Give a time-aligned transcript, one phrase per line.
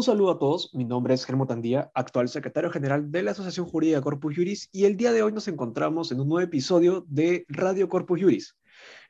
[0.00, 3.66] Un saludo a todos, mi nombre es Germo Tandía, actual secretario general de la Asociación
[3.66, 7.44] Jurídica Corpus Juris y el día de hoy nos encontramos en un nuevo episodio de
[7.48, 8.56] Radio Corpus Juris.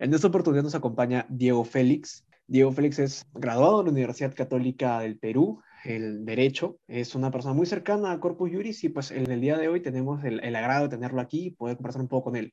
[0.01, 2.27] En esta oportunidad nos acompaña Diego Félix.
[2.49, 7.55] Diego Félix es graduado de la Universidad Católica del Perú, el Derecho, es una persona
[7.55, 10.57] muy cercana a Corpus Juris y pues en el día de hoy tenemos el, el
[10.57, 12.53] agrado de tenerlo aquí y poder conversar un poco con él.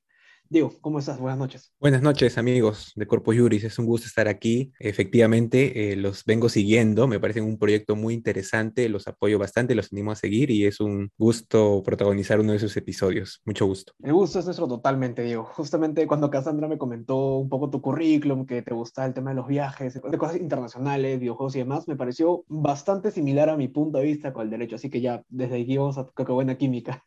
[0.50, 1.20] Diego, ¿cómo estás?
[1.20, 1.73] Buenas noches.
[1.80, 3.66] Buenas noches, amigos de Corpo Juris.
[3.66, 4.72] Es un gusto estar aquí.
[4.80, 7.05] Efectivamente, eh, los vengo siguiendo.
[7.05, 8.88] Me parece un proyecto muy interesante.
[8.88, 12.77] Los apoyo bastante, los animo a seguir y es un gusto protagonizar uno de sus
[12.77, 13.41] episodios.
[13.44, 13.91] Mucho gusto.
[14.02, 15.44] El gusto es nuestro totalmente, Diego.
[15.44, 19.36] Justamente cuando Cassandra me comentó un poco tu currículum, que te gustaba el tema de
[19.36, 23.98] los viajes, de cosas internacionales, videojuegos y demás, me pareció bastante similar a mi punto
[23.98, 24.77] de vista con el derecho.
[24.77, 27.03] Así que ya desde aquí vamos a que buena química.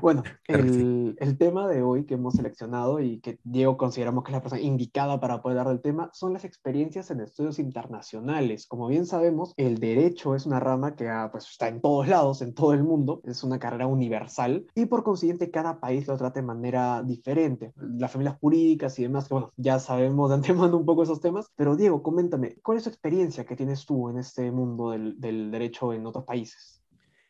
[0.00, 4.34] Bueno, el, el, tema de hoy que hemos seleccionado y que Diego consideramos que es
[4.34, 8.66] la persona indicada para poder dar del tema son las experiencias en estudios internacionales.
[8.66, 12.42] Como bien sabemos, el derecho es una rama que ah, pues, está en todos lados,
[12.42, 16.40] en todo el mundo, es una carrera universal y por consiguiente cada país lo trata
[16.40, 17.72] de manera diferente.
[17.76, 21.50] Las familias jurídicas y demás, que bueno, ya sabemos de antemano un poco esos temas,
[21.56, 25.50] pero Diego, coméntame, ¿cuál es tu experiencia que tienes tú en este mundo del, del
[25.50, 26.82] derecho en otros países?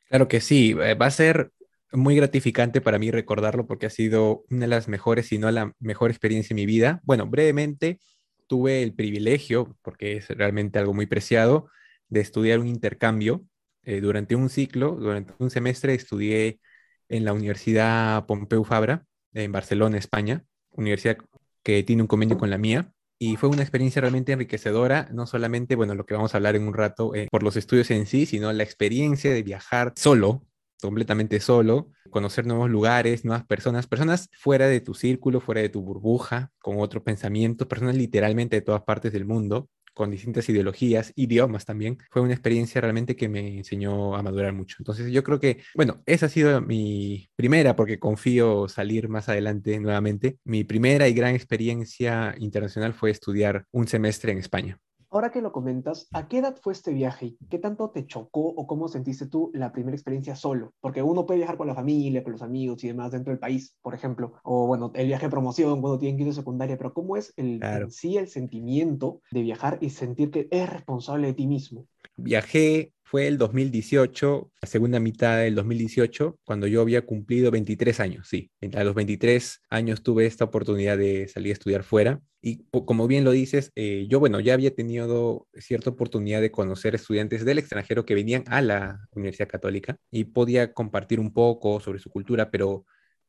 [0.08, 1.52] Claro que sí, eh, va a ser
[1.92, 5.72] muy gratificante para mí recordarlo porque ha sido una de las mejores, si no la
[5.78, 7.00] mejor experiencia en mi vida.
[7.04, 7.98] Bueno, brevemente
[8.46, 11.68] tuve el privilegio, porque es realmente algo muy preciado,
[12.08, 13.44] de estudiar un intercambio
[13.82, 16.60] eh, durante un ciclo, durante un semestre estudié
[17.08, 21.18] en la Universidad Pompeu Fabra en Barcelona, España, universidad
[21.62, 22.92] que tiene un convenio con la mía.
[23.20, 26.68] Y fue una experiencia realmente enriquecedora, no solamente, bueno, lo que vamos a hablar en
[26.68, 30.47] un rato eh, por los estudios en sí, sino la experiencia de viajar solo
[30.80, 35.82] completamente solo, conocer nuevos lugares, nuevas personas, personas fuera de tu círculo, fuera de tu
[35.82, 39.68] burbuja, con otro pensamiento, personas literalmente de todas partes del mundo,
[39.98, 41.98] con distintas ideologías, idiomas también.
[42.10, 44.76] Fue una experiencia realmente que me enseñó a madurar mucho.
[44.78, 49.78] Entonces yo creo que, bueno, esa ha sido mi primera, porque confío salir más adelante
[49.80, 50.38] nuevamente.
[50.44, 54.78] Mi primera y gran experiencia internacional fue estudiar un semestre en España.
[55.10, 57.34] Ahora que lo comentas, ¿a qué edad fue este viaje?
[57.48, 60.74] ¿Qué tanto te chocó o cómo sentiste tú la primera experiencia solo?
[60.80, 63.74] Porque uno puede viajar con la familia, con los amigos y demás dentro del país,
[63.80, 67.32] por ejemplo, o bueno, el viaje de promoción cuando tienen a secundaria, pero ¿cómo es
[67.38, 67.58] el,
[67.90, 71.86] sí el sentimiento de viajar y sentir que eres responsable de ti mismo?
[72.20, 78.28] Viajé fue el 2018, la segunda mitad del 2018, cuando yo había cumplido 23 años,
[78.28, 78.50] sí.
[78.74, 82.20] A los 23 años tuve esta oportunidad de salir a estudiar fuera.
[82.42, 86.96] Y como bien lo dices, eh, yo, bueno, ya había tenido cierta oportunidad de conocer
[86.96, 92.00] estudiantes del extranjero que venían a la Universidad Católica y podía compartir un poco sobre
[92.00, 92.84] su cultura, pero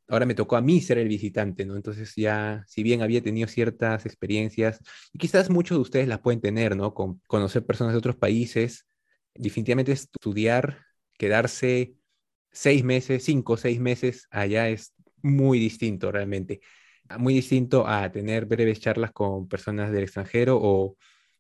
[0.09, 1.75] ahora me tocó a mí ser el visitante, ¿no?
[1.75, 4.80] Entonces ya, si bien había tenido ciertas experiencias,
[5.18, 6.94] quizás muchos de ustedes las pueden tener, ¿no?
[6.94, 8.86] Con conocer personas de otros países,
[9.36, 10.86] definitivamente estudiar,
[11.18, 11.94] quedarse
[12.52, 16.62] seis meses, cinco seis meses allá es muy distinto realmente.
[17.18, 20.96] Muy distinto a tener breves charlas con personas del extranjero o,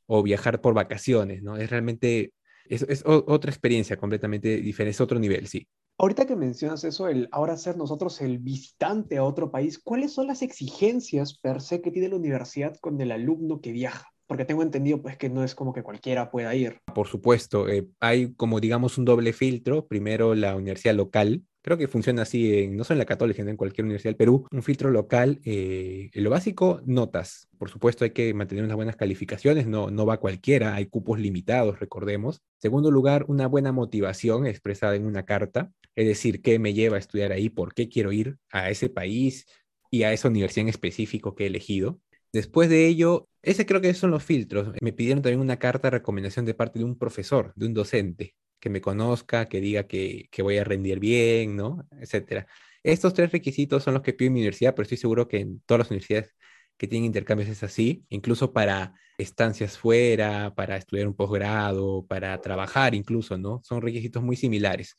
[0.07, 1.57] o viajar por vacaciones, ¿no?
[1.57, 2.33] Es realmente,
[2.65, 5.67] es, otra experiencia completamente diferente, es otro nivel, sí.
[6.01, 10.27] Ahorita que mencionas eso, el ahora ser nosotros el visitante a otro país, ¿cuáles son
[10.27, 14.07] las exigencias per se que tiene la universidad con el alumno que viaja?
[14.25, 16.79] Porque tengo entendido pues que no es como que cualquiera pueda ir.
[16.95, 19.87] Por supuesto, eh, hay como digamos un doble filtro.
[19.87, 23.57] Primero la universidad local, creo que funciona así, no solo en la católica, sino en
[23.57, 24.45] cualquier universidad del Perú.
[24.51, 27.47] Un filtro local, eh, lo básico, notas.
[27.57, 31.79] Por supuesto hay que mantener unas buenas calificaciones, no, no va cualquiera, hay cupos limitados,
[31.79, 32.41] recordemos.
[32.57, 36.99] Segundo lugar, una buena motivación expresada en una carta, es decir, qué me lleva a
[36.99, 39.45] estudiar ahí, por qué quiero ir a ese país
[39.91, 41.99] y a esa universidad en específico que he elegido.
[42.31, 44.73] Después de ello, ese creo que son los filtros.
[44.81, 48.35] Me pidieron también una carta de recomendación de parte de un profesor, de un docente,
[48.59, 51.87] que me conozca, que diga que, que voy a rendir bien, ¿no?
[51.99, 52.47] Etcétera.
[52.83, 55.79] Estos tres requisitos son los que pide mi universidad, pero estoy seguro que en todas
[55.79, 56.35] las universidades
[56.77, 62.95] que tienen intercambios es así, incluso para estancias fuera, para estudiar un posgrado, para trabajar
[62.95, 63.61] incluso, ¿no?
[63.63, 64.97] Son requisitos muy similares.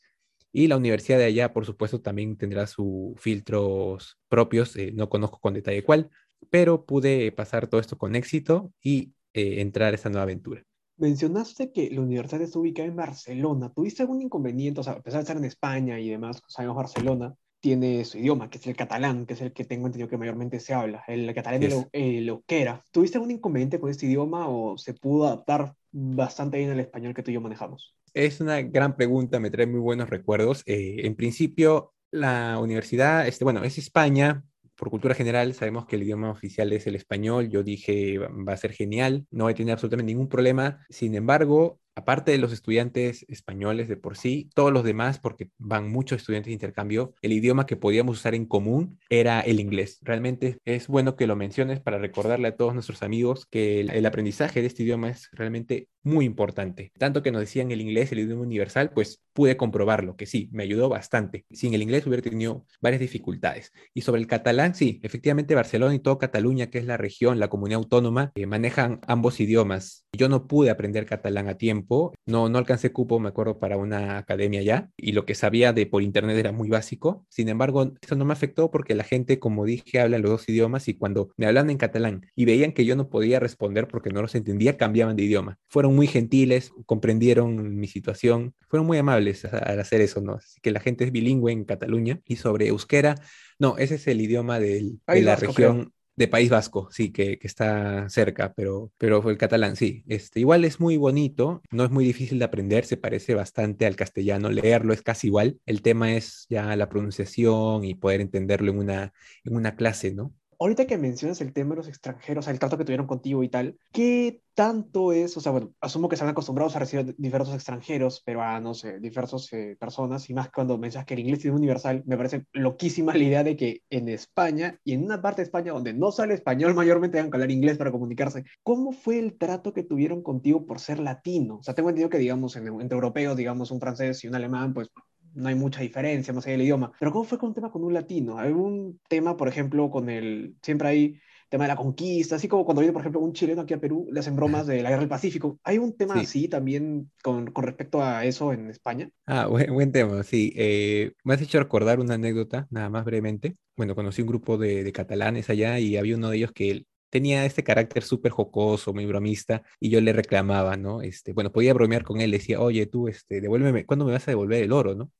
[0.53, 5.39] Y la universidad de allá, por supuesto, también tendrá sus filtros propios, eh, no conozco
[5.39, 6.09] con detalle cuál,
[6.49, 10.63] pero pude pasar todo esto con éxito y eh, entrar a esta nueva aventura.
[11.01, 13.73] Mencionaste que la universidad está ubicada en Barcelona.
[13.73, 14.81] ¿Tuviste algún inconveniente?
[14.81, 18.51] O sea, a pesar de estar en España y demás, sabemos Barcelona tiene su idioma,
[18.51, 21.33] que es el catalán, que es el que tengo entendido que mayormente se habla, el
[21.33, 22.83] catalán es el euskera.
[22.91, 27.23] ¿Tuviste algún inconveniente con este idioma o se pudo adaptar bastante bien al español que
[27.23, 27.95] tú y yo manejamos?
[28.13, 30.61] Es una gran pregunta, me trae muy buenos recuerdos.
[30.67, 34.43] Eh, en principio, la universidad, este, bueno, es España,
[34.81, 37.49] por cultura general sabemos que el idioma oficial es el español.
[37.49, 40.83] Yo dije, va a ser genial, no voy a tener absolutamente ningún problema.
[40.89, 45.91] Sin embargo, aparte de los estudiantes españoles de por sí, todos los demás, porque van
[45.91, 49.99] muchos estudiantes de intercambio, el idioma que podíamos usar en común era el inglés.
[50.01, 54.61] Realmente es bueno que lo menciones para recordarle a todos nuestros amigos que el, aprendizaje
[54.61, 56.91] de este idioma es realmente muy importante.
[56.97, 60.63] Tanto que nos decían el inglés, el idioma universal, pues pude comprobarlo, que sí, me
[60.63, 61.45] ayudó bastante.
[61.51, 63.71] Sin el inglés hubiera tenido varias dificultades.
[63.93, 67.49] Y sobre el catalán, sí, efectivamente Barcelona y todo Cataluña, que es la región, la
[67.49, 70.05] comunidad autónoma, eh, manejan ambos idiomas.
[70.11, 71.80] Yo no pude aprender catalán a tiempo,
[72.25, 75.85] no, no alcancé cupo, me acuerdo, para una academia ya, y lo que sabía de
[75.85, 77.25] por internet era muy básico.
[77.29, 80.87] Sin embargo, eso no me afectó porque la gente, como dije, habla los dos idiomas
[80.87, 84.21] y cuando me hablan en catalán y veían que yo no podía responder porque no
[84.21, 85.57] los entendía, cambiaban de idioma.
[85.67, 90.35] Fueron muy gentiles, comprendieron mi situación, fueron muy amables al hacer eso, ¿no?
[90.35, 93.15] Así que la gente es bilingüe en Cataluña y sobre euskera,
[93.59, 98.53] no, ese es el idioma de la región de País Vasco, sí, que, está cerca,
[98.53, 100.03] pero, pero el catalán, sí.
[100.07, 103.95] Este, igual es muy bonito, no es muy difícil de aprender, se parece bastante al
[103.95, 105.59] castellano, leerlo es casi igual.
[105.65, 109.13] El tema es ya la pronunciación y poder entenderlo en una,
[109.43, 110.33] en una clase, ¿no?
[110.61, 113.79] Ahorita que mencionas el tema de los extranjeros, el trato que tuvieron contigo y tal,
[113.91, 115.35] ¿qué tanto es?
[115.35, 119.75] O sea, bueno, asumo que están acostumbrados a recibir diversos extranjeros, peruanos, eh, diversas eh,
[119.79, 123.43] personas, y más cuando mencionas que el inglés es universal, me parece loquísima la idea
[123.43, 127.17] de que en España y en una parte de España donde no sale español, mayormente
[127.17, 128.43] tengan que hablar inglés para comunicarse.
[128.61, 131.57] ¿Cómo fue el trato que tuvieron contigo por ser latino?
[131.57, 134.89] O sea, tengo entendido que, digamos, entre europeos, digamos, un francés y un alemán, pues
[135.33, 136.91] no hay mucha diferencia más allá del idioma.
[136.99, 138.37] Pero ¿cómo fue con un tema con un latino?
[138.37, 142.63] ¿Hay un tema, por ejemplo, con el, siempre hay tema de la conquista, así como
[142.63, 145.01] cuando viene, por ejemplo, un chileno aquí a Perú, le hacen bromas de la guerra
[145.01, 145.59] del Pacífico.
[145.65, 149.09] ¿Hay un tema así también con, con, respecto a eso en España?
[149.25, 150.53] Ah, buen, buen tema, sí.
[150.55, 153.57] Eh, me has hecho recordar una anécdota, nada más brevemente.
[153.75, 157.45] Bueno, conocí un grupo de, de catalanes allá y había uno de ellos que tenía
[157.45, 161.01] este carácter súper jocoso, muy bromista, y yo le reclamaba, ¿no?
[161.03, 164.31] Este, bueno, podía bromear con él, decía, oye, tú, este, devuélveme, ¿cuándo me vas a
[164.31, 165.11] devolver el oro, no?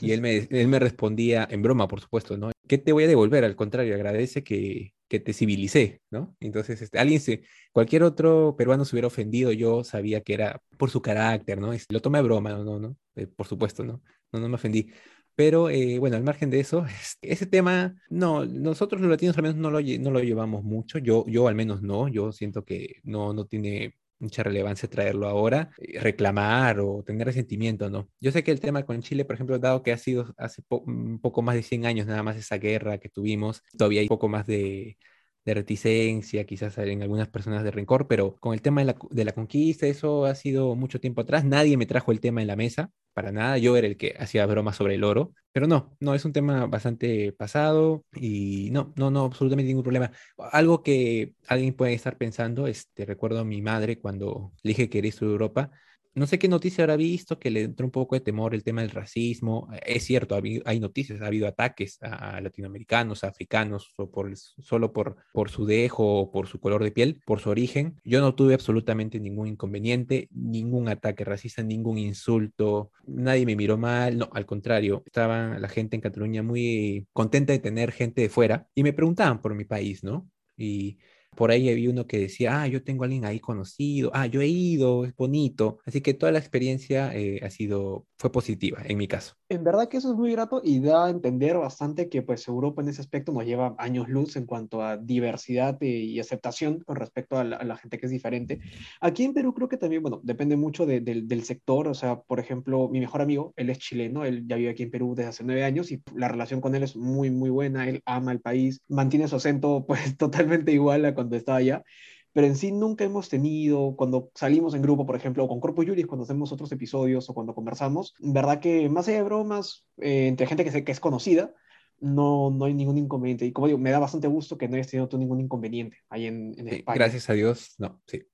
[0.00, 2.52] Y él me, él me respondía, en broma, por supuesto, ¿no?
[2.66, 3.44] ¿Qué te voy a devolver?
[3.44, 6.36] Al contrario, agradece que, que te civilicé, ¿no?
[6.40, 7.42] Entonces, este, alguien se,
[7.72, 11.72] cualquier otro peruano se hubiera ofendido, yo sabía que era por su carácter, ¿no?
[11.88, 14.02] Lo tomé a broma, no, no, no, eh, por supuesto, ¿no?
[14.32, 14.90] No, no me ofendí.
[15.36, 16.86] Pero eh, bueno, al margen de eso,
[17.22, 21.24] ese tema, no, nosotros los latinos al menos no lo, no lo llevamos mucho, yo,
[21.26, 26.00] yo al menos no, yo siento que no, no tiene mucha relevancia traerlo ahora, eh,
[26.00, 28.08] reclamar o tener resentimiento, ¿no?
[28.20, 31.20] Yo sé que el tema con Chile, por ejemplo, dado que ha sido hace un
[31.20, 34.46] poco más de 100 años nada más esa guerra que tuvimos, todavía hay poco más
[34.46, 34.96] de,
[35.44, 39.24] de reticencia, quizás en algunas personas de rencor, pero con el tema de la, de
[39.24, 42.56] la, conquista, eso ha sido mucho tiempo atrás, nadie me trajo el tema en la
[42.56, 46.14] mesa, para nada, yo era el que hacía bromas sobre el oro, pero no, no,
[46.14, 50.10] es un tema bastante pasado y no, no, no, absolutamente ningún problema.
[50.36, 54.90] Algo que alguien puede estar pensando, este, recuerdo a mi madre cuando le dije que
[54.90, 55.70] quería de Europa,
[56.14, 58.82] no sé qué noticia habrá visto que le entró un poco de temor el tema
[58.82, 59.68] del racismo.
[59.84, 65.16] Es cierto, hay noticias, ha habido ataques a latinoamericanos, a africanos, o por, solo por,
[65.32, 68.00] por su dejo o por su color de piel, por su origen.
[68.04, 74.18] Yo no tuve absolutamente ningún inconveniente, ningún ataque racista, ningún insulto, nadie me miró mal,
[74.18, 78.68] no, al contrario, estaba la gente en Cataluña muy contenta de tener gente de fuera
[78.74, 80.28] y me preguntaban por mi país, ¿no?
[80.56, 80.98] Y
[81.34, 84.40] por ahí había uno que decía, ah, yo tengo a alguien ahí conocido, ah, yo
[84.40, 85.78] he ido, es bonito.
[85.84, 89.34] Así que toda la experiencia eh, ha sido, fue positiva en mi caso.
[89.48, 92.82] En verdad que eso es muy grato y da a entender bastante que pues Europa
[92.82, 97.38] en ese aspecto nos lleva años luz en cuanto a diversidad y aceptación con respecto
[97.38, 98.60] a la, gente que es diferente.
[99.00, 102.88] Aquí en Perú creo que también, bueno, depende mucho del sector, o sea, por ejemplo,
[102.88, 105.64] mi mejor amigo, él es chileno, él ya vive aquí en Perú desde hace nueve
[105.64, 109.28] años y la relación con él es muy, muy buena, él ama el país, mantiene
[109.28, 111.84] su acento pues totalmente igual a cuando estaba allá,
[112.32, 116.06] pero en sí nunca hemos tenido, cuando salimos en grupo, por ejemplo, con Corpus Juris,
[116.06, 120.46] cuando hacemos otros episodios o cuando conversamos, verdad que más allá de bromas, eh, entre
[120.46, 121.54] gente que, que es conocida,
[122.00, 123.46] no, no hay ningún inconveniente.
[123.46, 126.26] Y como digo, me da bastante gusto que no hayas tenido tú ningún inconveniente ahí
[126.26, 126.96] en, en España.
[126.96, 128.24] Gracias a Dios, no, sí.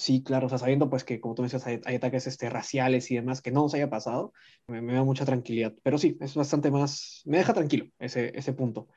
[0.00, 3.16] Sí, claro, o sea, sabiendo pues que, como tú decías, hay, ataques este, raciales y
[3.16, 4.32] demás que no nos haya pasado,
[4.66, 5.74] me, da mucha tranquilidad.
[5.82, 8.88] Pero sí, es bastante más, me deja tranquilo ese, ese punto.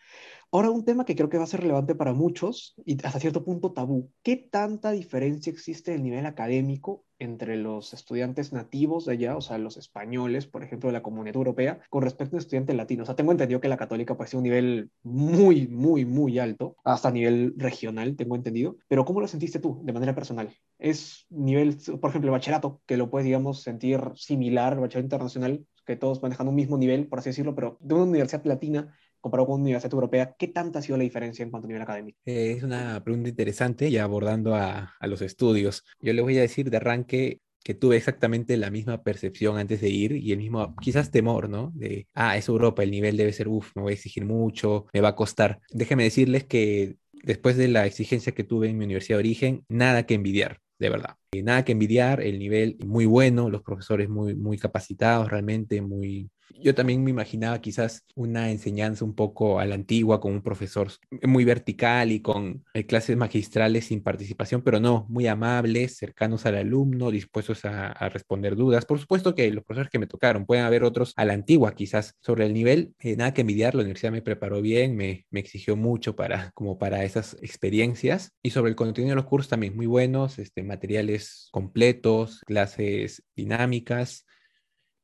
[0.53, 3.43] Ahora, un tema que creo que va a ser relevante para muchos y hasta cierto
[3.43, 4.12] punto tabú.
[4.22, 9.41] ¿Qué tanta diferencia existe en el nivel académico entre los estudiantes nativos de allá, o
[9.41, 13.05] sea, los españoles, por ejemplo, de la comunidad europea, con respecto a estudiantes latinos?
[13.05, 16.75] O sea, tengo entendido que la católica puede ser un nivel muy, muy, muy alto,
[16.83, 18.77] hasta a nivel regional, tengo entendido.
[18.88, 20.53] Pero ¿cómo lo sentiste tú de manera personal?
[20.84, 25.66] ¿Es nivel, por ejemplo, el bachillerato, que lo puedes, digamos, sentir similar al bachillerato internacional,
[25.86, 29.48] que todos manejan un mismo nivel, por así decirlo, pero de una universidad latina comparado
[29.48, 32.20] con una universidad europea, ¿qué tanta ha sido la diferencia en cuanto a nivel académico?
[32.25, 35.86] Eh, es una pregunta interesante, ya abordando a, a, los estudios.
[36.02, 39.90] Yo le voy a decir de arranque, que tuve exactamente la misma percepción antes de
[39.90, 41.72] ir y el mismo, quizás temor, ¿no?
[41.74, 45.00] De, ah, es Europa, el nivel debe ser, uff, me voy a exigir mucho, me
[45.00, 45.62] va a costar.
[45.72, 50.06] Déjenme decirles que después de la exigencia que tuve en mi universidad de origen, nada
[50.06, 51.16] que envidiar, de verdad.
[51.44, 56.30] Nada que envidiar, el nivel muy bueno, los profesores muy, muy capacitados realmente, muy,
[56.62, 60.89] yo también me imaginaba quizás una enseñanza un poco a la antigua, con un profesor
[61.24, 66.55] muy vertical y con eh, clases magistrales sin participación, pero no, muy amables, cercanos al
[66.55, 68.86] alumno, dispuestos a, responder dudas.
[68.86, 72.15] Por supuesto que los profesores que me tocaron, pueden haber otros a la antigua quizás
[72.22, 76.15] sobre el nivel, eh, nada que envidiar, la universidad me preparó bien, me, exigió mucho
[76.15, 80.39] para, como para esas experiencias y sobre el contenido de los cursos también muy buenos,
[80.39, 84.25] este, materiales completos, clases dinámicas,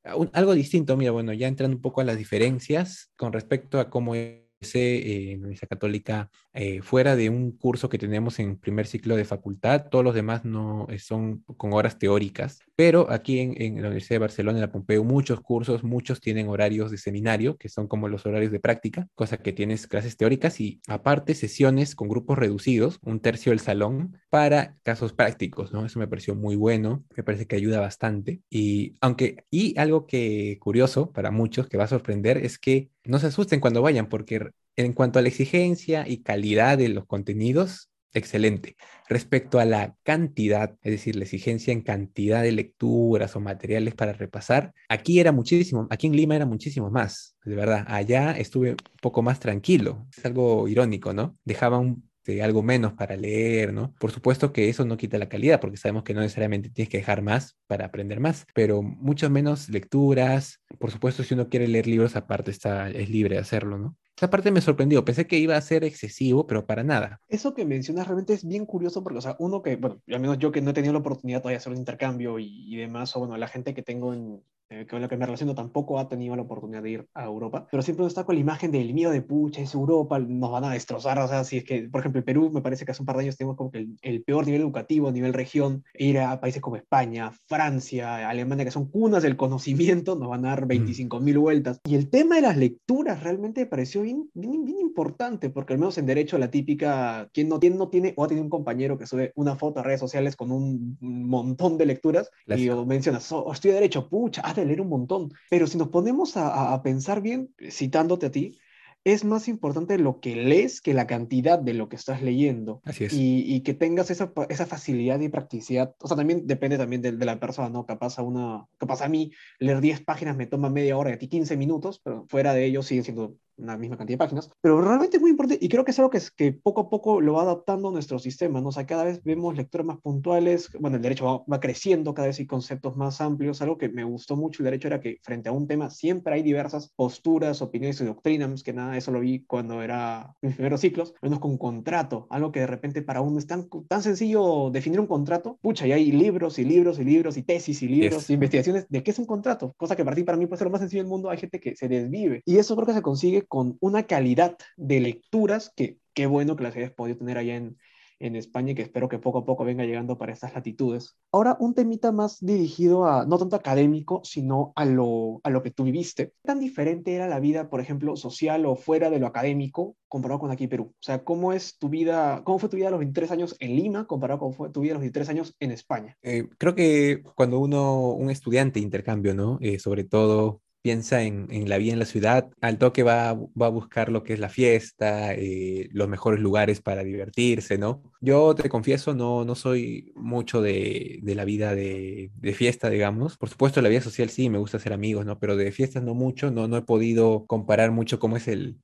[0.03, 4.15] algo distinto, mira, bueno, ya entrando un poco a las diferencias con respecto a cómo
[4.61, 9.15] eh, en la Universidad Católica eh, fuera de un curso que tenemos en primer ciclo
[9.15, 13.75] de facultad, todos los demás no eh, son con horas teóricas, pero aquí en, en,
[13.75, 17.69] la Universidad de Barcelona, en la Pompeu, muchos cursos, muchos tienen horarios de seminario, que
[17.69, 22.09] son como los horarios de práctica, cosa que tienes clases teóricas y aparte sesiones con
[22.09, 25.85] grupos reducidos, un tercio del salón, para casos prácticos, ¿no?
[25.85, 28.41] Eso me pareció muy bueno, me parece que ayuda bastante.
[28.49, 33.19] Y aunque, y algo que curioso para muchos que va a sorprender es que no
[33.19, 37.89] se asusten cuando vayan, porque en cuanto a la exigencia y calidad de los contenidos,
[38.13, 38.75] excelente.
[39.07, 44.13] Respecto a la cantidad, es decir, la exigencia en cantidad de lecturas o materiales para
[44.13, 47.85] repasar, aquí era muchísimo, aquí en Lima era muchísimo más, de verdad.
[47.87, 50.07] Allá estuve un poco más tranquilo.
[50.15, 51.37] Es algo irónico, ¿no?
[51.43, 53.93] Dejaba un este, algo menos para leer, ¿no?
[53.99, 56.97] Por supuesto que eso no quita la calidad, porque sabemos que no necesariamente tienes que
[56.97, 60.61] dejar más para aprender más, pero mucho menos lecturas.
[60.77, 63.97] Por supuesto, si uno quiere leer libros aparte, está, es libre de hacerlo, ¿no?
[64.15, 67.21] Esa parte me sorprendió, pensé que iba a ser excesivo, pero para nada.
[67.29, 70.37] Eso que mencionas realmente es bien curioso porque, o sea, uno que, bueno, al menos
[70.37, 73.15] yo que no he tenido la oportunidad todavía de hacer un intercambio y, y demás,
[73.15, 76.07] o bueno, la gente que tengo en, eh, con la que me relaciono tampoco ha
[76.07, 79.11] tenido la oportunidad de ir a Europa, pero siempre está con la imagen del miedo
[79.11, 82.19] de pucha, es Europa, nos van a destrozar, o sea, si es que, por ejemplo,
[82.19, 84.45] el Perú, me parece que hace un par de años tenemos como que el, peor
[84.45, 89.23] nivel educativo a nivel región, ir a países como España, Francia, Alemania, que son cunas
[89.23, 91.23] del conocimiento, nos van a dar 25 mm.
[91.23, 91.79] mil vueltas.
[91.85, 95.79] Y el tema de las lecturas realmente me pareció bien, bien, bien, importante, porque al
[95.79, 98.97] menos en derecho la típica, quien no tiene, no tiene o ha tenido un compañero
[98.97, 103.51] que sube una foto a redes sociales con un montón de lecturas y mencionas, oh,
[103.53, 105.31] estoy de derecho, pucha, haz leer un montón.
[105.49, 108.57] Pero si nos ponemos a, pensar bien, citándote a ti,
[109.03, 112.81] es más importante lo que lees que la cantidad de lo que estás leyendo.
[112.83, 113.13] Así es.
[113.13, 115.95] Y, que tengas esa, esa, facilidad y practicidad.
[115.99, 117.85] O sea, también depende también de, de, la persona, ¿no?
[117.85, 121.17] Capaz a, una, capaz a mí leer 10 páginas me toma media hora y a
[121.17, 124.81] ti 15 minutos, pero fuera de ello siguen siendo una misma cantidad de páginas, pero
[124.81, 127.21] realmente es muy importante y creo que es algo que, es, que poco a poco
[127.21, 128.69] lo va adaptando nuestro sistema, ¿no?
[128.69, 132.39] O sea, cada vez vemos lecturas más puntuales, bueno, el derecho va, creciendo cada vez
[132.39, 135.51] y conceptos más amplios, algo que me gustó mucho el derecho era que frente a
[135.51, 139.81] un tema siempre hay diversas posturas, opiniones y doctrinas, que nada, eso lo vi cuando
[139.81, 143.69] era mis primeros ciclos, menos con contrato, algo que de repente para uno es tan,
[143.87, 147.81] tan sencillo definir un contrato, pucha, y hay libros y libros y libros y tesis
[147.81, 150.45] y libros y investigaciones de qué es un contrato, cosa que para ti, para mí
[150.45, 152.87] puede ser lo más sencillo del mundo, hay gente que se desvive y eso creo
[152.87, 157.17] que se consigue con una calidad de lecturas que qué bueno que las hayas podido
[157.17, 157.77] tener allá en,
[158.19, 161.17] en España y que espero que poco a poco venga llegando para estas latitudes.
[161.31, 165.71] Ahora, un temita más dirigido a, no tanto académico, sino a lo, a lo que
[165.71, 166.27] tú viviste.
[166.27, 170.39] ¿Qué tan diferente era la vida, por ejemplo, social o fuera de lo académico comparado
[170.39, 170.93] con aquí en Perú?
[170.93, 173.75] O sea, ¿cómo es tu vida, cómo fue tu vida a los 23 años en
[173.75, 176.17] Lima comparado con fue tu vida a los 23 años en España?
[176.21, 179.57] Eh, creo que cuando uno, un estudiante intercambio, ¿no?
[179.61, 183.69] Eh, sobre todo piensa en, la vida en la ciudad, al toque va, va a
[183.69, 188.03] buscar lo que es la fiesta, eh, los mejores lugares para divertirse, ¿no?
[188.21, 193.37] Yo te confieso, no, no soy mucho de, la vida de, de, fiesta, digamos.
[193.37, 195.39] Por supuesto, la vida social sí, me gusta hacer amigos, ¿no?
[195.39, 198.77] Pero de fiestas no mucho, no, no he podido comparar mucho cómo es el,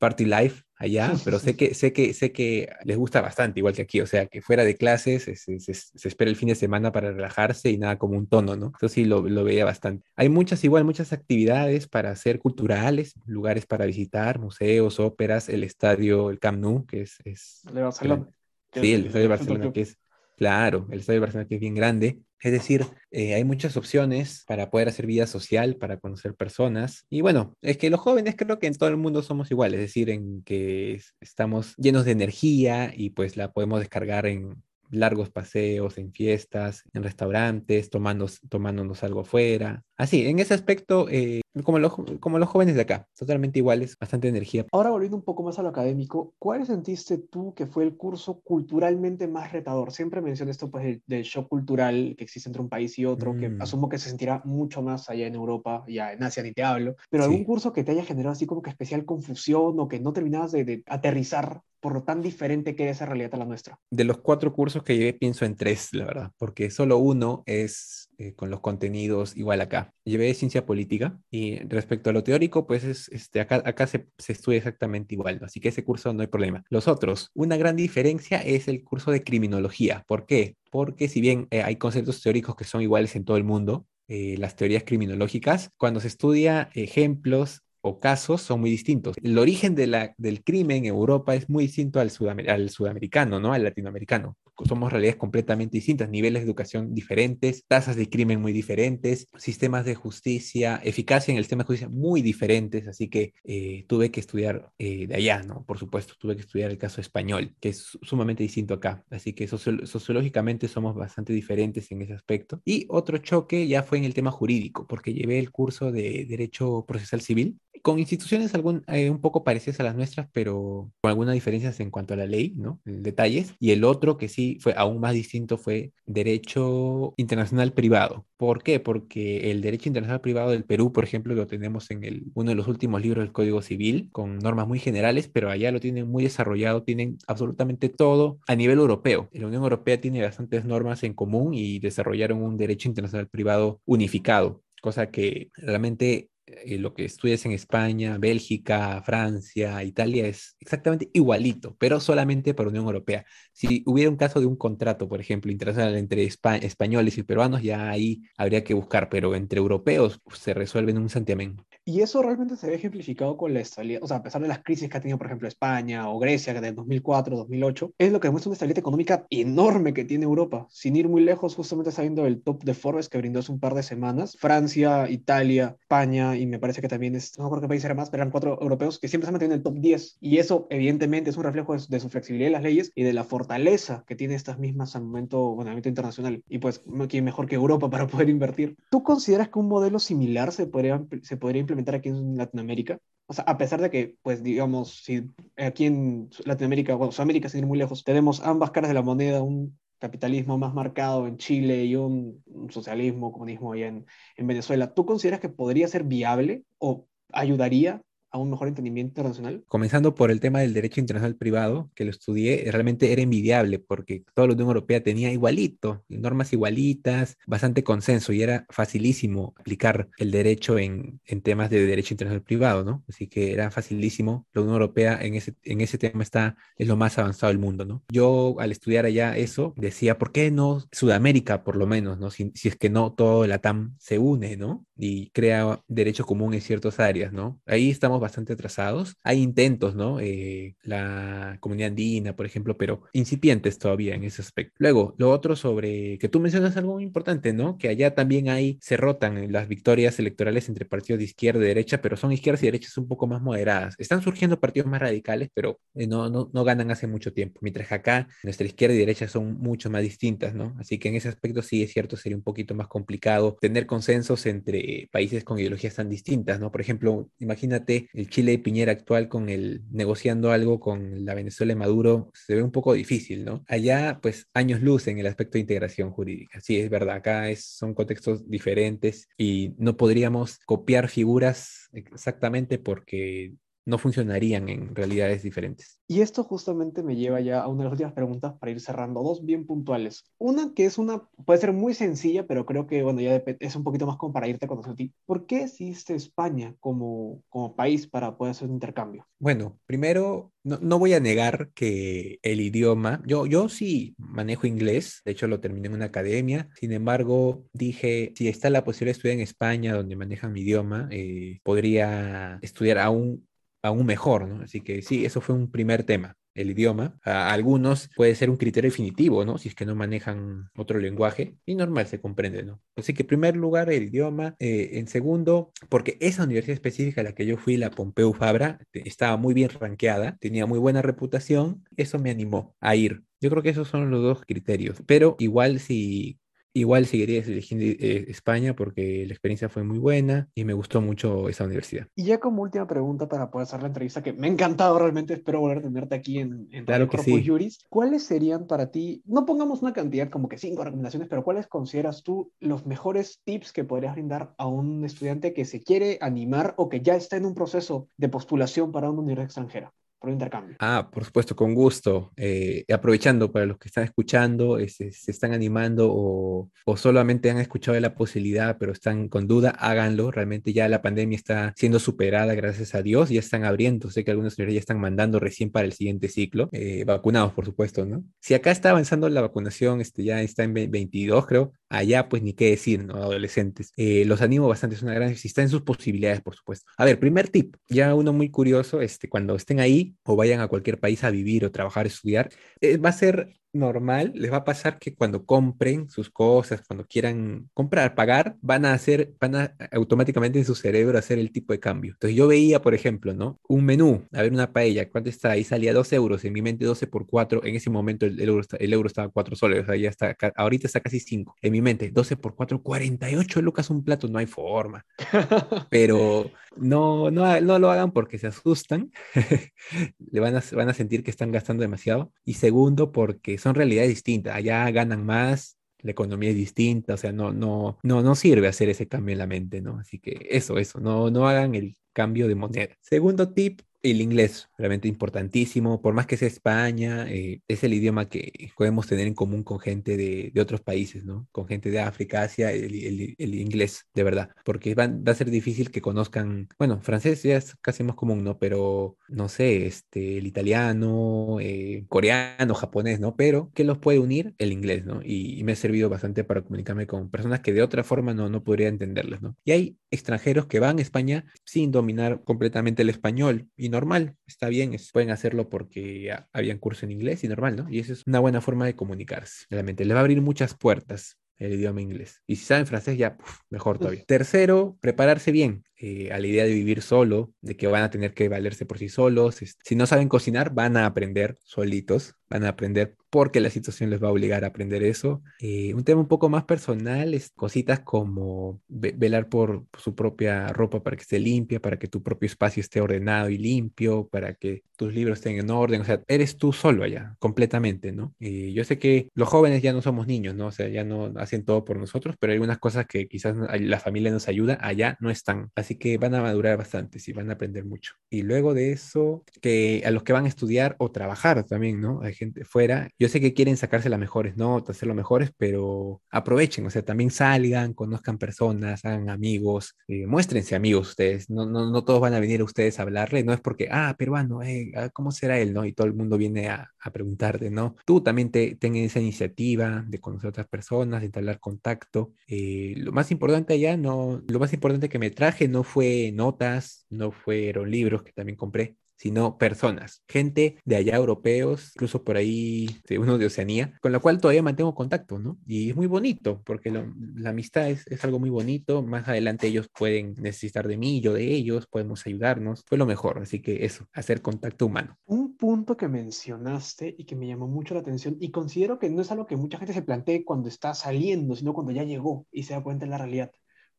[0.00, 3.82] party life allá, pero sé que, sé, que, sé que les gusta bastante, igual que
[3.82, 7.70] aquí, o sea, que fuera de clases se, espera el fin de semana para relajarse
[7.70, 8.72] y nada como un tono, ¿no?
[8.76, 10.08] Eso sí lo, lo, veía bastante.
[10.16, 16.30] Hay muchas, igual, muchas actividades para hacer culturales, lugares para visitar, museos, óperas, el estadio,
[16.30, 17.18] el Camp Nou, que es...
[17.24, 18.28] es de Barcelona.
[18.72, 19.98] Sí, el estadio de Barcelona, que es,
[20.36, 22.20] claro, el estadio de Barcelona que es bien grande.
[22.42, 27.06] Es decir, eh, hay muchas opciones para poder hacer vida social, para conocer personas.
[27.10, 29.86] Y bueno, es que los jóvenes creo que en todo el mundo somos iguales, es
[29.86, 35.98] decir, en que estamos llenos de energía y pues la podemos descargar en largos paseos
[35.98, 39.84] en fiestas, en restaurantes, tomando, tomándonos algo afuera.
[40.00, 44.28] Así, en ese aspecto, eh, como, los, como los jóvenes de acá, totalmente iguales, bastante
[44.28, 44.64] energía.
[44.72, 48.40] Ahora volviendo un poco más a lo académico, ¿cuál sentiste tú que fue el curso
[48.40, 49.92] culturalmente más retador?
[49.92, 53.50] Siempre mencioné esto pues, del, shock cultural que existe entre un país y otro, que
[53.50, 53.60] mm.
[53.60, 56.96] asumo que se sentirá mucho más allá en Europa, ya en Asia ni te hablo,
[57.10, 60.14] pero algún curso que te haya generado así como que especial confusión o que no
[60.14, 63.78] terminabas de, de aterrizar por lo tan diferente que es esa realidad a la nuestra?
[63.90, 68.09] De los cuatro cursos que llevé, pienso en tres, la verdad, porque solo uno es
[68.20, 69.94] eh, con los contenidos igual acá.
[70.04, 74.58] Llevé ciencia política y respecto a lo teórico, pues es, este, acá, acá se, estudia
[74.58, 76.62] exactamente igual, así que ese curso no hay problema.
[76.68, 80.04] Los otros, una gran diferencia es el curso de criminología.
[80.06, 80.56] ¿Por qué?
[80.70, 84.36] Porque si bien eh, hay conceptos teóricos que son iguales en todo el mundo, eh,
[84.36, 89.16] las teorías criminológicas, cuando se estudia ejemplos o casos son muy distintos.
[89.22, 92.10] El origen de la, del crimen en Europa es muy distinto al,
[92.48, 93.52] al sudamericano, ¿no?
[93.52, 99.28] Al latinoamericano somos realidades completamente distintas, niveles de educación diferentes, tasas de crimen muy diferentes,
[99.36, 104.10] sistemas de justicia, eficacia en el sistema de justicia muy diferentes, así que eh, tuve
[104.10, 105.64] que estudiar eh, de allá, ¿no?
[105.64, 109.48] Por supuesto, tuve que estudiar el caso español, que es sumamente distinto acá, así que
[109.48, 112.60] sociológicamente somos bastante diferentes en ese aspecto.
[112.64, 116.84] Y otro choque ya fue en el tema jurídico, porque llevé el curso de Derecho
[116.86, 121.34] Procesal Civil con instituciones algún, eh, un poco parecidas a las nuestras, pero con algunas
[121.34, 122.80] diferencias en cuanto a la ley, ¿no?
[122.84, 123.54] Detalles.
[123.58, 128.26] Y el otro que sí fue aún más distinto fue Derecho Internacional Privado.
[128.36, 128.80] ¿Por qué?
[128.80, 132.56] Porque el Derecho Internacional Privado del Perú, por ejemplo, lo tenemos en el, uno de
[132.56, 136.24] los últimos libros del Código Civil, con normas muy generales, pero allá lo tienen muy
[136.24, 139.28] desarrollado, tienen absolutamente todo a nivel europeo.
[139.32, 144.62] La Unión Europea tiene bastantes normas en común y desarrollaron un Derecho Internacional Privado unificado
[144.80, 146.30] cosa que realmente
[146.64, 152.68] eh, lo que estudias en España, Bélgica, Francia, Italia es exactamente igualito, pero solamente para
[152.68, 153.24] Unión Europea.
[153.52, 157.90] Si hubiera un caso de un contrato, por ejemplo, internacional entre españoles y peruanos, ya
[157.90, 161.56] ahí habría que buscar, pero entre europeos se resuelve en un santiamén.
[161.90, 164.60] Y eso realmente se ve ejemplificado con la estabilidad, o sea, a pesar de las
[164.60, 168.20] crisis que ha tenido, por ejemplo, España o Grecia, que de 2004, 2008, es lo
[168.20, 170.68] que demuestra una estabilidad económica enorme que tiene Europa.
[170.70, 173.74] Sin ir muy lejos, justamente sabiendo el top de Forbes que brindó hace un par
[173.74, 177.68] de semanas, Francia, Italia, España y me parece que también es, no me acuerdo qué
[177.70, 179.80] país era más, pero eran cuatro europeos que siempre se han mantenido en el top
[179.80, 180.18] 10.
[180.20, 183.24] Y eso, evidentemente, es un reflejo de, su flexibilidad en las leyes y de la
[183.24, 186.44] fortaleza que tiene estas mismas al momento, bueno, momento internacional.
[186.48, 188.76] Y pues, ¿quién mejor que Europa para poder invertir?
[188.92, 192.98] ¿Tú consideras que un modelo similar se podría, se podría implementar aquí en Latinoamérica?
[193.26, 197.60] O sea, a pesar de que, pues, digamos, si aquí en Latinoamérica, bueno, Sudamérica, sin
[197.60, 201.84] ir muy lejos, tenemos ambas caras de la moneda, un capitalismo más marcado en Chile
[201.84, 207.06] y un, socialismo, comunismo allá en, en Venezuela, ¿tú consideras que podría ser viable o
[207.32, 209.64] ayudaría a un mejor entendimiento internacional?
[209.66, 214.24] Comenzando por el tema del derecho internacional privado, que lo estudié, realmente era envidiable porque
[214.34, 220.30] toda la Unión Europea tenía igualito, normas igualitas, bastante consenso y era facilísimo aplicar el
[220.30, 223.04] derecho en, en temas de derecho internacional privado, ¿no?
[223.08, 224.46] Así que era facilísimo.
[224.52, 227.84] La Unión Europea en ese, en ese tema está, es lo más avanzado del mundo,
[227.84, 228.02] ¿no?
[228.10, 232.30] Yo al estudiar allá eso decía, ¿por qué no Sudamérica por lo menos, ¿no?
[232.30, 234.86] Si, si es que no todo la TAM se une, ¿no?
[235.02, 237.60] Y crea derecho común en ciertas áreas, ¿no?
[237.66, 239.16] Ahí estamos bastante atrasados.
[239.22, 240.20] Hay intentos, ¿no?
[240.20, 244.74] Eh, la comunidad andina, por ejemplo, pero incipientes todavía en ese aspecto.
[244.78, 247.78] Luego, lo otro sobre que tú mencionas algo muy importante, ¿no?
[247.78, 252.02] Que allá también hay, se rotan las victorias electorales entre partidos de izquierda y derecha,
[252.02, 253.94] pero son izquierdas y derechas un poco más moderadas.
[253.98, 257.88] Están surgiendo partidos más radicales, pero eh, no, no, no ganan hace mucho tiempo, mientras
[257.88, 260.74] que acá nuestra izquierda y derecha son mucho más distintas, ¿no?
[260.78, 264.46] Así que en ese aspecto sí es cierto, sería un poquito más complicado tener consensos
[264.46, 266.70] entre países con ideologías tan distintas, ¿no?
[266.70, 271.72] Por ejemplo, imagínate el Chile de Piñera actual con el negociando algo con la Venezuela
[271.72, 273.64] de Maduro se ve un poco difícil, ¿no?
[273.68, 276.60] Allá, pues, años luz en el aspecto de integración jurídica.
[276.60, 283.54] Sí, es verdad, acá es, son contextos diferentes y no podríamos copiar figuras exactamente porque
[283.86, 285.98] no funcionarían en realidades diferentes.
[286.06, 289.22] Y esto justamente me lleva ya a una de las últimas preguntas para ir cerrando,
[289.22, 290.24] dos bien puntuales.
[290.38, 293.84] Una que es una, puede ser muy sencilla, pero creo que, bueno, ya es un
[293.84, 295.12] poquito más como para irte a conocer a ti.
[295.26, 299.26] ¿Por qué existe España como, como país para poder hacer un intercambio?
[299.38, 305.22] Bueno, primero, no, no, voy a negar que el idioma, yo, yo sí manejo inglés,
[305.24, 309.18] de hecho lo terminé en una academia, sin embargo, dije, si está la posibilidad de
[309.18, 313.46] estudiar en España, donde manejan mi idioma, eh, podría estudiar aún
[313.82, 314.62] aún mejor, ¿no?
[314.62, 317.18] Así que sí, eso fue un primer tema el idioma.
[317.24, 319.58] A algunos puede ser un criterio definitivo, ¿no?
[319.58, 322.80] Si es que no manejan otro lenguaje y normal se comprende, ¿no?
[322.96, 327.24] Así que en primer lugar el idioma, eh, en segundo, porque esa universidad específica a
[327.24, 331.84] la que yo fui, la Pompeu Fabra, estaba muy bien rankeada, tenía muy buena reputación,
[331.96, 335.80] eso me animó a ir Yo creo que esos son los dos criterios, pero igual
[335.80, 336.39] si
[336.72, 341.48] Igual seguiría eligiendo eh, España porque la experiencia fue muy buena y me gustó mucho
[341.48, 342.06] esa universidad.
[342.14, 345.34] Y ya como última pregunta para poder hacer la entrevista, que me ha encantado realmente,
[345.34, 347.44] espero volver a tenerte aquí en, en claro que sí.
[347.44, 347.86] Juris.
[347.88, 352.22] ¿Cuáles serían para ti, no pongamos una cantidad como que cinco recomendaciones, pero cuáles consideras
[352.22, 356.88] tú los mejores tips que podrías brindar a un estudiante que se quiere animar o
[356.88, 359.92] que ya está en un proceso de postulación para una universidad extranjera?
[360.20, 360.76] Por intercambio.
[360.78, 362.32] Ah, por supuesto, con gusto.
[362.36, 367.58] Eh, aprovechando para los que están escuchando, este, se están animando o, o, solamente han
[367.58, 370.30] escuchado de la posibilidad, pero están con duda, háganlo.
[370.30, 374.10] Realmente ya la pandemia está siendo superada, gracias a Dios, ya están abriendo.
[374.10, 377.64] Sé que algunos señores ya están mandando recién para el siguiente ciclo, eh, vacunados, por
[377.64, 378.22] supuesto, ¿no?
[378.40, 382.52] Si acá está avanzando la vacunación, este, ya está en 22, creo, allá pues ni
[382.52, 383.14] qué decir, ¿no?
[383.14, 383.92] Adolescentes.
[383.96, 386.90] Eh, los animo bastante, es una gran, si está en sus posibilidades, por supuesto.
[386.98, 390.68] A ver, primer tip, ya uno muy curioso, este, cuando estén ahí o vayan a
[390.68, 394.64] cualquier país a vivir o trabajar, estudiar, eh, va a ser normal, les va a
[394.64, 399.76] pasar que cuando compren sus cosas, cuando quieran comprar, pagar, van a hacer, van a
[399.92, 402.12] automáticamente en su cerebro hacer el tipo de cambio.
[402.12, 403.58] Entonces yo veía, por ejemplo, ¿no?
[403.68, 405.52] Un menú, a ver una paella, ¿cuánto está?
[405.52, 408.64] Ahí salía 2 euros, en mi mente 12 por 4, en ese momento el, euro,
[408.78, 411.56] el euro estaba 4 soles, o sea, ya está, ahorita está casi 5.
[411.62, 415.04] En mi mente, 12 por 4, 48 lucas un plato, no hay forma.
[415.90, 419.10] Pero no, no, no lo hagan porque se asustan,
[420.18, 422.32] le van a, van a sentir que están gastando demasiado.
[422.44, 424.54] Y segundo, porque son realidades distintas.
[424.56, 428.88] Allá ganan más, la economía es distinta, o sea, no, no, no, no sirve hacer
[428.88, 429.98] ese cambio en la mente, ¿no?
[429.98, 432.88] Así que eso, eso, no, no hagan el cambio de moneda.
[433.00, 438.28] Segundo tip, el inglés, realmente importantísimo, por más que sea España, eh, es el idioma
[438.28, 441.48] que podemos tener en común con gente de, de otros países, ¿no?
[441.52, 445.50] Con gente de África, Asia, el, el, inglés, de verdad, porque va, va, a ser
[445.50, 448.58] difícil que conozcan, bueno, francés ya es casi más común, ¿no?
[448.58, 453.36] Pero, no sé, este, el italiano, eh, coreano, japonés, ¿no?
[453.36, 454.54] Pero, ¿qué los puede unir?
[454.58, 455.20] El inglés, ¿no?
[455.22, 458.48] Y, y, me ha servido bastante para comunicarme con personas que de otra forma no,
[458.48, 459.56] no podría entenderles, ¿no?
[459.64, 464.68] Y hay extranjeros que van a España sin dominar completamente el español y normal, está
[464.68, 467.90] bien, es, pueden hacerlo porque ya habían curso en inglés y normal, ¿no?
[467.90, 469.66] Y eso es una buena forma de comunicarse.
[469.70, 472.42] Realmente les va a abrir muchas puertas el idioma inglés.
[472.46, 473.36] Y si saben francés, ya
[473.68, 474.24] mejor todavía.
[474.24, 478.32] Tercero, prepararse bien eh, a la idea de vivir solo, de que van a tener
[478.32, 479.56] que valerse por sí solos.
[479.84, 484.22] Si no saben cocinar, van a aprender solitos, van a aprender porque la situación les
[484.22, 485.42] va a obligar a aprender eso.
[485.60, 491.02] Eh, un tema un poco más personal es cositas como velar por su propia ropa
[491.02, 494.82] para que esté limpia, para que tu propio espacio esté ordenado y limpio, para que
[494.96, 496.00] tus libros estén en orden.
[496.00, 498.34] O sea, eres tú solo allá, completamente, ¿no?
[498.40, 500.66] Y yo sé que los jóvenes ya no somos niños, ¿no?
[500.66, 504.00] O sea, ya no hacen todo por nosotros, pero hay algunas cosas que quizás la
[504.00, 505.70] familia nos ayuda, allá no están.
[505.76, 508.14] Así que van a madurar bastante, sí, van a aprender mucho.
[508.28, 512.22] Y luego de eso, que a los que van a estudiar o trabajar también, ¿no?
[512.22, 516.22] Hay gente fuera yo sé que quieren sacarse las mejores notas, ser los mejores, pero
[516.30, 521.50] aprovechen, o sea, también salgan, conozcan personas, hagan amigos, eh, muéstrense amigos ustedes.
[521.50, 524.14] No, no, no, todos van a venir a ustedes a hablarle, no es porque, ah,
[524.18, 525.72] peruano, eh, ah, ¿cómo será él?
[525.72, 525.84] ¿no?
[525.84, 527.96] Y todo el mundo viene a, a preguntarte, ¿no?
[528.04, 532.32] Tú también te, tengas esa iniciativa de conocer a otras personas, de entablar contacto.
[532.46, 537.06] Eh, lo más importante allá, no, lo más importante que me traje no fue notas,
[537.10, 542.88] no fueron libros que también compré, sino personas, gente de allá europeos, incluso por ahí
[543.06, 545.58] de uno de Oceanía, con la cual todavía mantengo contacto, ¿no?
[545.66, 549.88] Y es muy bonito, porque la amistad es, es, algo muy bonito, más adelante ellos
[549.94, 554.06] pueden necesitar de mí, yo de ellos, podemos ayudarnos, fue lo mejor, así que eso,
[554.14, 555.18] hacer contacto humano.
[555.26, 559.20] Un punto que mencionaste y que me llamó mucho la atención y considero que no
[559.20, 562.62] es algo que mucha gente se plantee cuando está saliendo, sino cuando ya llegó y
[562.62, 563.50] se da cuenta de la realidad.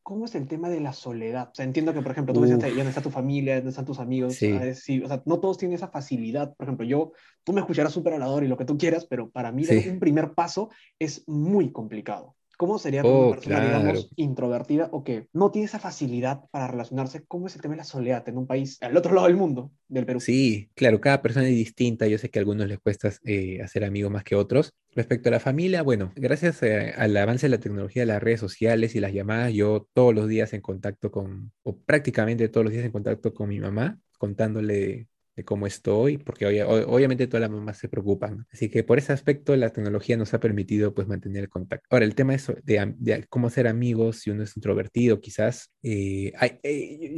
[0.04, 1.50] ¿Cómo es el tema de la soledad?
[1.52, 3.86] O sea, entiendo que, por ejemplo, tú decías, ya no está tu familia, no están
[3.86, 4.36] tus amigos.
[4.36, 4.58] Sí.
[4.74, 6.56] Sí, o sea, no todos tienen esa facilidad.
[6.56, 7.12] Por ejemplo, yo,
[7.44, 9.90] tú me escucharás súper hablador y lo que tú quieras, pero para mí Sí.
[9.90, 12.36] un primer paso es muy complicado.
[12.62, 17.26] ¿Cómo sería Oh, una persona, digamos, introvertida o que no tiene esa facilidad para relacionarse?
[17.26, 19.71] ¿Cómo es el tema de la soledad en un país al otro lado del mundo,
[19.88, 20.19] del Perú?
[20.19, 22.06] Sí, claro, cada persona es distinta.
[22.06, 24.76] Yo sé que a algunos les cuesta eh, hacer amigos más que otros.
[24.91, 28.93] Respecto a la familia, bueno, gracias eh, al avance de la tecnología, las redes sociales
[28.93, 32.86] y las llamadas, yo todos los días en contacto con, o prácticamente todos los días
[32.86, 35.08] en contacto con mi mamá, contándole
[35.41, 38.45] de cómo estoy, porque obviamente todas las mamás se preocupan.
[38.51, 41.88] Así que por ese aspecto la tecnología nos ha permitido pues mantener el contacto.
[41.89, 45.71] Ahora, el tema es de, cómo ser amigos si uno es introvertido, quizás.
[45.84, 46.32] eh,
[46.63, 47.17] eh,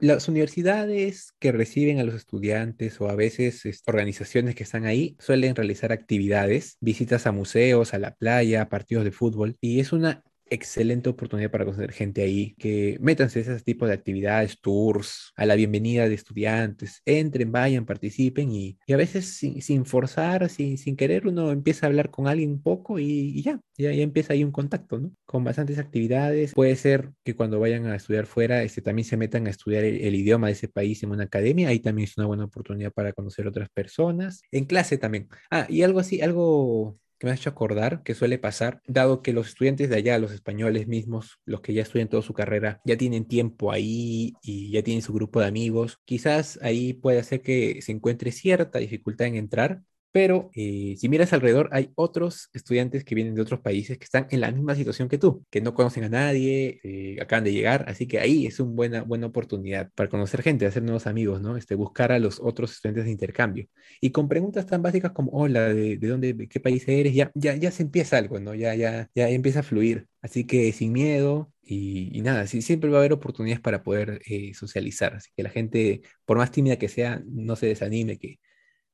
[0.00, 5.16] las universidades que reciben a los estudiantes o a veces es, organizaciones que están ahí
[5.18, 10.22] suelen realizar actividades, visitas a museos, a la playa, partidos de fútbol, y es una
[10.50, 15.46] excelente oportunidad para conocer gente ahí, que métanse a ese tipo de actividades, tours, a
[15.46, 21.26] la bienvenida de estudiantes, entren, vayan, participen y, a veces sin, forzar, sin, sin, querer,
[21.26, 24.98] uno empieza a hablar con alguien un poco y, ya, ya, empieza ahí un contacto,
[24.98, 25.12] ¿no?
[25.24, 26.52] Con bastantes actividades.
[26.52, 30.00] Puede ser que cuando vayan a estudiar fuera, este, también se metan a estudiar el,
[30.00, 33.12] el idioma de ese país en una academia, ahí también es una buena oportunidad para
[33.12, 34.42] conocer otras personas.
[34.50, 35.28] En clase también.
[35.50, 39.34] Ah, y algo así, algo que me ha hecho acordar que suele pasar, dado que
[39.34, 42.96] los estudiantes de allá, los españoles mismos, los que ya estudian toda su carrera, ya
[42.96, 47.82] tienen tiempo ahí y ya tienen su grupo de amigos, quizás ahí puede hacer que
[47.82, 53.14] se encuentre cierta dificultad en entrar, pero eh, si miras alrededor, hay otros estudiantes que
[53.14, 56.04] vienen de otros países que están en la misma situación que tú, que no conocen
[56.04, 60.08] a nadie, eh, acaban de llegar, así que ahí es una buena, buena oportunidad para
[60.08, 61.56] conocer gente, hacer nuevos amigos, ¿no?
[61.56, 63.66] Este, buscar a los otros estudiantes de intercambio.
[64.00, 67.14] Y con preguntas tan básicas como, hola, ¿de, dónde, de qué país eres?
[67.14, 68.54] Ya, ya, ya se empieza algo, ¿no?
[68.54, 70.06] Ya, ya, ya empieza a fluir.
[70.22, 74.54] Así que sin miedo, y, nada, sí, siempre va a haber oportunidades para poder eh,
[74.54, 75.14] socializar.
[75.14, 78.40] Así que la gente, por más tímida que sea, no se desanime, que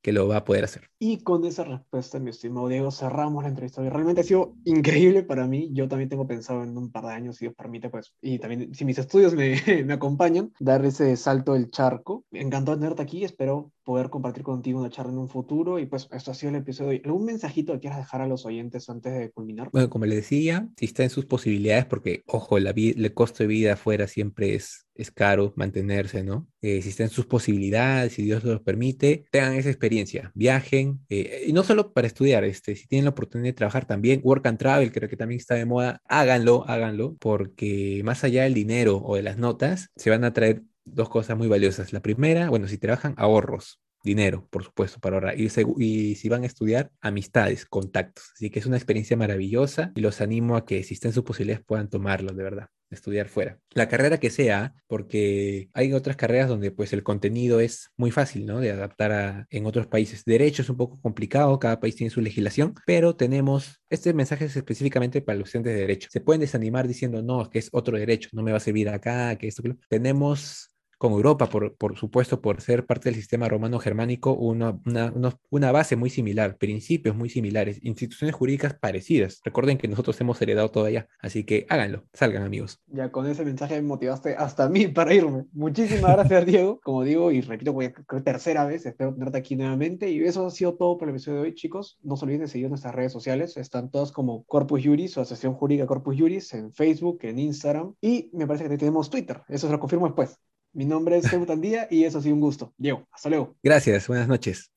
[0.07, 0.89] que lo va a poder hacer.
[0.99, 3.81] Y con esa respuesta, mi estimado Diego, cerramos la entrevista.
[3.81, 5.69] Realmente ha sido increíble para mí.
[5.73, 8.73] Yo también tengo pensado en un par de años, si Dios permite, pues, y también
[8.73, 12.23] si mis estudios me, me acompañan, dar ese salto del charco.
[12.31, 15.79] Encantado de tenerte aquí, espero poder compartir contigo una charla en un futuro.
[15.79, 17.01] Y pues esto ha sido el episodio de hoy.
[17.05, 19.69] ¿Algún mensajito que quieras dejar a los oyentes antes de culminar?
[19.71, 23.47] Bueno, como le decía, si está en sus posibilidades, porque, ojo, la el costo de
[23.47, 26.47] vida afuera siempre es es caro mantenerse, ¿no?
[26.61, 31.53] Eh, si están sus posibilidades, si Dios los permite, tengan esa experiencia, viajen, eh, y
[31.53, 34.91] no solo para estudiar, este, si tienen la oportunidad de trabajar también, work and travel,
[34.91, 39.23] creo que también está de moda, háganlo, háganlo, porque más allá del dinero o de
[39.23, 41.93] las notas, se van a traer dos cosas muy valiosas.
[41.93, 45.39] La primera, bueno, si trabajan, ahorros, dinero, por supuesto, para ahorrar.
[45.39, 48.31] Y, y, si van a estudiar, amistades, contactos.
[48.33, 51.65] Así que es una experiencia maravillosa y los animo a que si estén sus posibilidades
[51.65, 53.59] puedan tomarlo, de verdad estudiar fuera.
[53.71, 58.45] La carrera que sea, porque hay otras carreras donde pues el contenido es muy fácil,
[58.45, 58.59] ¿no?
[58.59, 60.23] De adaptar a, en otros países.
[60.25, 64.55] Derecho es un poco complicado, cada país tiene su legislación, pero tenemos, este mensaje es
[64.55, 66.09] específicamente para los estudiantes de derecho.
[66.11, 69.35] Se pueden desanimar diciendo, no, que es otro derecho, no me va a servir acá,
[69.37, 69.77] que esto, que lo...
[69.89, 75.71] Tenemos con Europa, por, por supuesto, por ser parte del sistema romano-germánico, una, una, una,
[75.71, 79.41] base muy similar, principios muy similares, instituciones jurídicas parecidas.
[79.43, 82.81] Recuerden que nosotros hemos heredado todo allá, así que háganlo, salgan amigos.
[82.87, 85.45] Ya con ese mensaje me motivaste hasta a mí para irme.
[85.53, 86.79] Muchísimas gracias, Diego.
[86.83, 90.09] Como digo y repito, voy a tercera vez, espero tenerte aquí nuevamente.
[90.09, 91.99] Y eso ha sido todo por el episodio de hoy, chicos.
[92.01, 95.53] No se olviden de seguir nuestras redes sociales, están todas como Corpus Juris o Asociación
[95.53, 99.41] Jurídica Corpus Juris en Facebook, en Instagram y me parece que tenemos Twitter.
[99.47, 100.39] Eso se lo confirmo después.
[100.77, 102.71] Mi nombre es Tandía y eso ha sido un gusto.
[102.77, 103.55] Diego, hasta luego.
[103.63, 104.69] Gracias, buenas noches.